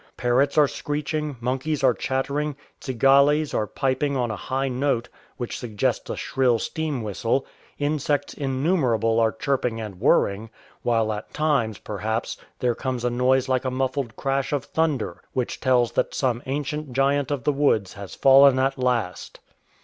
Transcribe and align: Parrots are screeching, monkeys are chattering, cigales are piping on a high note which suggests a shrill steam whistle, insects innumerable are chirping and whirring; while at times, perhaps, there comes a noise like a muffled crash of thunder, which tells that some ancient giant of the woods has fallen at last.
Parrots 0.17 0.57
are 0.57 0.67
screeching, 0.67 1.37
monkeys 1.39 1.83
are 1.83 1.93
chattering, 1.93 2.55
cigales 2.79 3.53
are 3.53 3.67
piping 3.67 4.17
on 4.17 4.31
a 4.31 4.35
high 4.35 4.67
note 4.67 5.09
which 5.37 5.59
suggests 5.59 6.09
a 6.09 6.15
shrill 6.17 6.57
steam 6.57 7.03
whistle, 7.03 7.45
insects 7.77 8.33
innumerable 8.33 9.19
are 9.19 9.31
chirping 9.31 9.79
and 9.79 9.99
whirring; 10.01 10.49
while 10.81 11.13
at 11.13 11.31
times, 11.35 11.77
perhaps, 11.77 12.35
there 12.57 12.73
comes 12.73 13.05
a 13.05 13.11
noise 13.11 13.47
like 13.47 13.63
a 13.63 13.69
muffled 13.69 14.15
crash 14.15 14.51
of 14.51 14.65
thunder, 14.65 15.21
which 15.33 15.59
tells 15.59 15.91
that 15.91 16.15
some 16.15 16.41
ancient 16.47 16.93
giant 16.93 17.29
of 17.29 17.43
the 17.43 17.53
woods 17.53 17.93
has 17.93 18.15
fallen 18.15 18.57
at 18.57 18.79
last. 18.79 19.39